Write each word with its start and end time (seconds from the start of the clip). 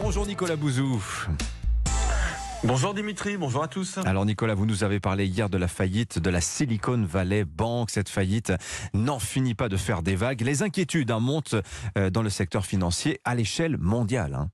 Bonjour 0.00 0.26
Nicolas 0.26 0.56
Bouzou. 0.56 1.02
Bonjour 2.64 2.94
Dimitri, 2.94 3.36
bonjour 3.36 3.62
à 3.62 3.68
tous. 3.68 3.98
Alors 3.98 4.24
Nicolas, 4.24 4.54
vous 4.54 4.66
nous 4.66 4.84
avez 4.84 5.00
parlé 5.00 5.26
hier 5.26 5.50
de 5.50 5.58
la 5.58 5.68
faillite 5.68 6.18
de 6.18 6.30
la 6.30 6.40
Silicon 6.40 7.04
Valley 7.04 7.44
Bank. 7.44 7.90
Cette 7.90 8.08
faillite 8.08 8.52
n'en 8.94 9.18
finit 9.18 9.54
pas 9.54 9.68
de 9.68 9.76
faire 9.76 10.02
des 10.02 10.16
vagues. 10.16 10.40
Les 10.42 10.62
inquiétudes 10.62 11.10
hein, 11.10 11.20
montent 11.20 11.56
euh, 11.96 12.10
dans 12.10 12.22
le 12.22 12.30
secteur 12.30 12.64
financier 12.66 13.20
à 13.24 13.34
l'échelle 13.34 13.76
mondiale. 13.78 14.34
Hein. 14.34 14.50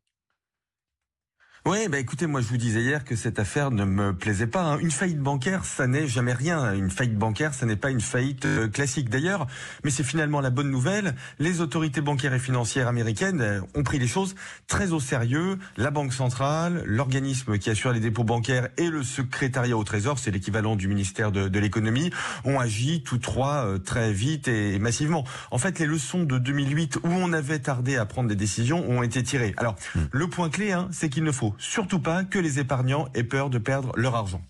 Oui, 1.66 1.88
bah 1.88 1.98
écoutez, 1.98 2.26
moi 2.26 2.42
je 2.42 2.48
vous 2.48 2.58
disais 2.58 2.82
hier 2.82 3.04
que 3.04 3.16
cette 3.16 3.38
affaire 3.38 3.70
ne 3.70 3.86
me 3.86 4.14
plaisait 4.14 4.46
pas. 4.46 4.64
Hein. 4.64 4.78
Une 4.80 4.90
faillite 4.90 5.20
bancaire, 5.20 5.64
ça 5.64 5.86
n'est 5.86 6.06
jamais 6.06 6.34
rien. 6.34 6.74
Une 6.74 6.90
faillite 6.90 7.16
bancaire, 7.16 7.54
ça 7.54 7.64
n'est 7.64 7.74
pas 7.74 7.90
une 7.90 8.02
faillite 8.02 8.44
euh, 8.44 8.68
classique 8.68 9.08
d'ailleurs, 9.08 9.46
mais 9.82 9.90
c'est 9.90 10.04
finalement 10.04 10.42
la 10.42 10.50
bonne 10.50 10.70
nouvelle. 10.70 11.14
Les 11.38 11.62
autorités 11.62 12.02
bancaires 12.02 12.34
et 12.34 12.38
financières 12.38 12.86
américaines 12.86 13.40
euh, 13.40 13.60
ont 13.74 13.82
pris 13.82 13.98
les 13.98 14.06
choses 14.06 14.34
très 14.66 14.92
au 14.92 15.00
sérieux. 15.00 15.58
La 15.78 15.90
Banque 15.90 16.12
centrale, 16.12 16.82
l'organisme 16.84 17.56
qui 17.56 17.70
assure 17.70 17.94
les 17.94 18.00
dépôts 18.00 18.24
bancaires 18.24 18.68
et 18.76 18.90
le 18.90 19.02
secrétariat 19.02 19.78
au 19.78 19.84
Trésor, 19.84 20.18
c'est 20.18 20.30
l'équivalent 20.30 20.76
du 20.76 20.86
ministère 20.86 21.32
de, 21.32 21.48
de 21.48 21.58
l'économie, 21.58 22.10
ont 22.44 22.60
agi 22.60 23.02
tous 23.02 23.16
trois 23.16 23.64
euh, 23.64 23.78
très 23.78 24.12
vite 24.12 24.48
et 24.48 24.78
massivement. 24.78 25.24
En 25.50 25.56
fait, 25.56 25.78
les 25.78 25.86
leçons 25.86 26.24
de 26.24 26.36
2008 26.36 26.96
où 26.96 27.08
on 27.08 27.32
avait 27.32 27.60
tardé 27.60 27.96
à 27.96 28.04
prendre 28.04 28.28
des 28.28 28.36
décisions 28.36 28.86
ont 28.86 29.02
été 29.02 29.22
tirées. 29.22 29.54
Alors, 29.56 29.76
hmm. 29.94 30.00
le 30.10 30.28
point 30.28 30.50
clé, 30.50 30.70
hein, 30.72 30.88
c'est 30.92 31.08
qu'il 31.08 31.24
ne 31.24 31.32
faut 31.32 31.53
surtout 31.58 32.00
pas 32.00 32.24
que 32.24 32.38
les 32.38 32.58
épargnants 32.58 33.08
aient 33.14 33.24
peur 33.24 33.50
de 33.50 33.58
perdre 33.58 33.92
leur 33.96 34.14
argent. 34.14 34.42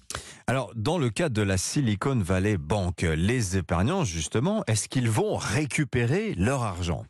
Alors, 0.46 0.72
dans 0.76 0.98
le 0.98 1.10
cas 1.10 1.28
de 1.28 1.42
la 1.42 1.56
Silicon 1.56 2.16
Valley 2.16 2.58
Bank, 2.58 3.00
les 3.02 3.56
épargnants, 3.56 4.04
justement, 4.04 4.62
est-ce 4.66 4.88
qu'ils 4.88 5.08
vont 5.08 5.36
récupérer 5.36 6.34
leur 6.34 6.62
argent? 6.62 7.04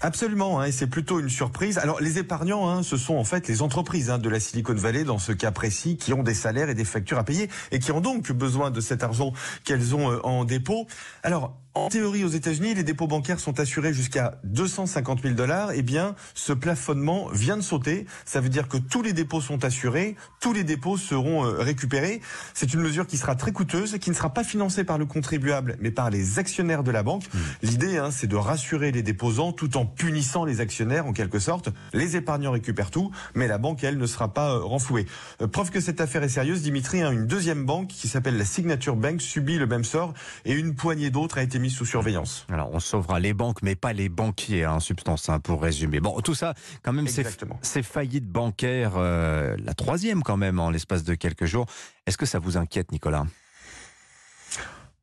Absolument, 0.00 0.60
hein, 0.60 0.66
et 0.66 0.72
c'est 0.72 0.86
plutôt 0.86 1.18
une 1.18 1.28
surprise. 1.28 1.78
Alors 1.78 2.00
les 2.00 2.18
épargnants, 2.18 2.68
hein, 2.68 2.82
ce 2.82 2.96
sont 2.96 3.16
en 3.16 3.24
fait 3.24 3.48
les 3.48 3.62
entreprises 3.62 4.10
hein, 4.10 4.18
de 4.18 4.28
la 4.28 4.38
Silicon 4.40 4.74
Valley 4.74 5.04
dans 5.04 5.18
ce 5.18 5.32
cas 5.32 5.50
précis 5.50 5.96
qui 5.96 6.12
ont 6.12 6.22
des 6.22 6.34
salaires 6.34 6.68
et 6.68 6.74
des 6.74 6.84
factures 6.84 7.18
à 7.18 7.24
payer 7.24 7.48
et 7.72 7.78
qui 7.78 7.90
ont 7.92 8.00
donc 8.00 8.30
besoin 8.30 8.70
de 8.70 8.80
cet 8.80 9.02
argent 9.02 9.32
qu'elles 9.64 9.94
ont 9.94 10.10
euh, 10.10 10.20
en 10.24 10.44
dépôt. 10.44 10.86
Alors 11.22 11.56
en 11.74 11.88
théorie, 11.90 12.24
aux 12.24 12.28
États-Unis, 12.28 12.74
les 12.74 12.82
dépôts 12.82 13.06
bancaires 13.06 13.38
sont 13.38 13.60
assurés 13.60 13.92
jusqu'à 13.92 14.40
250 14.44 15.22
000 15.22 15.34
dollars. 15.34 15.70
Eh 15.74 15.82
bien, 15.82 16.16
ce 16.34 16.52
plafonnement 16.52 17.28
vient 17.32 17.56
de 17.56 17.62
sauter. 17.62 18.06
Ça 18.24 18.40
veut 18.40 18.48
dire 18.48 18.66
que 18.66 18.78
tous 18.78 19.02
les 19.02 19.12
dépôts 19.12 19.40
sont 19.40 19.64
assurés, 19.64 20.16
tous 20.40 20.52
les 20.52 20.64
dépôts 20.64 20.96
seront 20.96 21.44
euh, 21.44 21.60
récupérés. 21.60 22.20
C'est 22.52 22.74
une 22.74 22.80
mesure 22.80 23.06
qui 23.06 23.16
sera 23.16 23.36
très 23.36 23.52
coûteuse, 23.52 23.98
qui 23.98 24.10
ne 24.10 24.14
sera 24.14 24.34
pas 24.34 24.42
financée 24.42 24.82
par 24.82 24.98
le 24.98 25.06
contribuable, 25.06 25.76
mais 25.80 25.92
par 25.92 26.10
les 26.10 26.40
actionnaires 26.40 26.82
de 26.82 26.90
la 26.90 27.04
banque. 27.04 27.24
Mmh. 27.32 27.38
L'idée, 27.62 27.96
hein, 27.98 28.10
c'est 28.10 28.26
de 28.26 28.36
rassurer 28.36 28.90
les 28.90 29.02
déposants 29.02 29.52
tout 29.52 29.76
en 29.76 29.86
punissant 29.88 30.44
les 30.44 30.60
actionnaires, 30.60 31.06
en 31.06 31.12
quelque 31.12 31.38
sorte. 31.38 31.70
Les 31.92 32.16
épargnants 32.16 32.52
récupèrent 32.52 32.90
tout, 32.90 33.10
mais 33.34 33.48
la 33.48 33.58
banque, 33.58 33.84
elle, 33.84 33.98
ne 33.98 34.06
sera 34.06 34.32
pas 34.32 34.54
euh, 34.54 34.60
renflouée. 34.60 35.06
Euh, 35.42 35.46
preuve 35.46 35.70
que 35.70 35.80
cette 35.80 36.00
affaire 36.00 36.22
est 36.22 36.28
sérieuse, 36.28 36.62
Dimitri, 36.62 37.02
hein, 37.02 37.10
une 37.10 37.26
deuxième 37.26 37.64
banque 37.64 37.88
qui 37.88 38.08
s'appelle 38.08 38.36
la 38.36 38.44
Signature 38.44 38.96
Bank 38.96 39.20
subit 39.20 39.58
le 39.58 39.66
même 39.66 39.84
sort 39.84 40.14
et 40.44 40.52
une 40.52 40.74
poignée 40.74 41.10
d'autres 41.10 41.38
a 41.38 41.42
été 41.42 41.58
mise 41.58 41.74
sous 41.74 41.84
surveillance. 41.84 42.46
Alors 42.50 42.70
on 42.72 42.80
sauvera 42.80 43.20
les 43.20 43.34
banques, 43.34 43.62
mais 43.62 43.74
pas 43.74 43.92
les 43.92 44.08
banquiers, 44.08 44.66
en 44.66 44.80
substance, 44.80 45.28
hein, 45.28 45.40
pour 45.40 45.62
résumer. 45.62 46.00
Bon, 46.00 46.20
tout 46.20 46.34
ça, 46.34 46.54
quand 46.82 46.92
même, 46.92 47.06
ces 47.08 47.82
faillites 47.82 48.28
bancaires, 48.28 48.94
euh, 48.96 49.56
la 49.64 49.74
troisième 49.74 50.22
quand 50.22 50.36
même, 50.36 50.58
en 50.58 50.70
l'espace 50.70 51.04
de 51.04 51.14
quelques 51.14 51.46
jours. 51.46 51.66
Est-ce 52.06 52.16
que 52.16 52.26
ça 52.26 52.38
vous 52.38 52.56
inquiète, 52.56 52.92
Nicolas? 52.92 53.26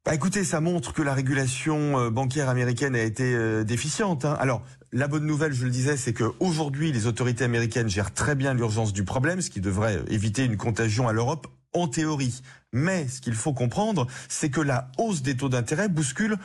Bah 0.05 0.13
écoutez, 0.13 0.43
ça 0.43 0.61
montre 0.61 0.93
que 0.93 1.01
la 1.01 1.15
régulation 1.15 1.99
euh, 1.99 2.09
bancaire 2.11 2.47
américaine 2.47 2.95
a 2.95 3.01
été 3.01 3.33
euh, 3.33 3.63
déficiente. 3.63 4.23
Hein. 4.23 4.37
Alors, 4.39 4.61
la 4.91 5.07
bonne 5.07 5.25
nouvelle, 5.25 5.51
je 5.51 5.65
le 5.65 5.71
disais, 5.71 5.97
c'est 5.97 6.13
qu'aujourd'hui, 6.13 6.91
les 6.91 7.07
autorités 7.07 7.43
américaines 7.43 7.89
gèrent 7.89 8.13
très 8.13 8.35
bien 8.35 8.53
l'urgence 8.53 8.93
du 8.93 9.03
problème, 9.03 9.41
ce 9.41 9.49
qui 9.49 9.61
devrait 9.61 10.03
éviter 10.07 10.45
une 10.45 10.57
contagion 10.57 11.07
à 11.07 11.13
l'Europe 11.13 11.47
en 11.73 11.87
théorie. 11.87 12.43
Mais 12.71 13.07
ce 13.07 13.19
qu'il 13.19 13.33
faut 13.33 13.53
comprendre, 13.53 14.05
c'est 14.29 14.51
que 14.51 14.61
la 14.61 14.91
hausse 14.99 15.23
des 15.23 15.37
taux 15.37 15.49
d'intérêt 15.49 15.89
bouscule 15.89 16.37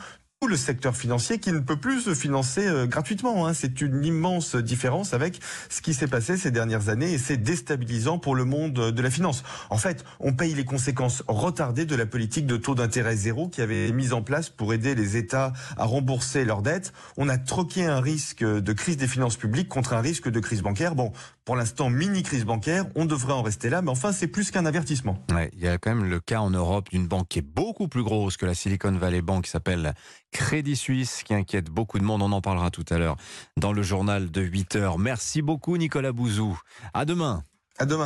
le 0.47 0.57
secteur 0.57 0.95
financier 0.95 1.37
qui 1.37 1.51
ne 1.51 1.59
peut 1.59 1.75
plus 1.75 2.01
se 2.01 2.15
financer 2.15 2.65
euh, 2.65 2.87
gratuitement. 2.87 3.45
Hein. 3.45 3.53
C'est 3.53 3.79
une 3.79 4.03
immense 4.03 4.55
différence 4.55 5.13
avec 5.13 5.39
ce 5.69 5.81
qui 5.81 5.93
s'est 5.93 6.07
passé 6.07 6.35
ces 6.35 6.49
dernières 6.49 6.89
années 6.89 7.13
et 7.13 7.19
c'est 7.19 7.37
déstabilisant 7.37 8.17
pour 8.17 8.33
le 8.33 8.43
monde 8.43 8.73
de 8.73 9.01
la 9.01 9.11
finance. 9.11 9.43
En 9.69 9.77
fait, 9.77 10.03
on 10.19 10.33
paye 10.33 10.55
les 10.55 10.65
conséquences 10.65 11.23
retardées 11.27 11.85
de 11.85 11.95
la 11.95 12.07
politique 12.07 12.47
de 12.47 12.57
taux 12.57 12.73
d'intérêt 12.73 13.15
zéro 13.15 13.49
qui 13.49 13.61
avait 13.61 13.83
été 13.85 13.93
mise 13.93 14.13
en 14.13 14.23
place 14.23 14.49
pour 14.49 14.73
aider 14.73 14.95
les 14.95 15.15
États 15.15 15.53
à 15.77 15.85
rembourser 15.85 16.43
leurs 16.43 16.63
dettes. 16.63 16.91
On 17.17 17.29
a 17.29 17.37
troqué 17.37 17.85
un 17.85 18.01
risque 18.01 18.43
de 18.43 18.73
crise 18.73 18.97
des 18.97 19.07
finances 19.07 19.37
publiques 19.37 19.69
contre 19.69 19.93
un 19.93 20.01
risque 20.01 20.27
de 20.27 20.39
crise 20.39 20.63
bancaire. 20.63 20.95
Bon, 20.95 21.11
pour 21.45 21.55
l'instant, 21.55 21.91
mini 21.91 22.23
crise 22.23 22.45
bancaire, 22.45 22.85
on 22.95 23.05
devrait 23.05 23.33
en 23.33 23.43
rester 23.43 23.69
là, 23.69 23.81
mais 23.83 23.91
enfin, 23.91 24.11
c'est 24.11 24.27
plus 24.27 24.49
qu'un 24.49 24.65
avertissement. 24.65 25.23
Ouais, 25.31 25.51
il 25.53 25.63
y 25.63 25.67
a 25.67 25.77
quand 25.77 25.93
même 25.93 26.09
le 26.09 26.19
cas 26.19 26.39
en 26.39 26.49
Europe 26.49 26.89
d'une 26.89 27.07
banque 27.07 27.27
qui 27.27 27.39
est 27.39 27.41
beaucoup 27.43 27.87
plus 27.87 28.03
grosse 28.03 28.37
que 28.37 28.45
la 28.45 28.55
Silicon 28.55 28.91
Valley 28.93 29.21
Bank 29.21 29.45
qui 29.45 29.51
s'appelle 29.51 29.93
Crédit 30.31 30.75
Suisse 30.75 31.23
qui 31.23 31.33
inquiète 31.33 31.69
beaucoup 31.69 31.99
de 31.99 32.03
monde. 32.03 32.21
On 32.21 32.31
en 32.31 32.41
parlera 32.41 32.71
tout 32.71 32.85
à 32.89 32.97
l'heure 32.97 33.17
dans 33.57 33.73
le 33.73 33.81
journal 33.81 34.31
de 34.31 34.41
8 34.41 34.75
heures. 34.75 34.99
Merci 34.99 35.41
beaucoup 35.41 35.77
Nicolas 35.77 36.11
Bouzou. 36.11 36.59
À 36.93 37.05
demain. 37.05 37.43
À 37.77 37.85
demain. 37.85 37.99